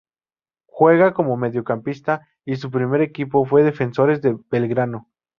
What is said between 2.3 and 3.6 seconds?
y su primer equipo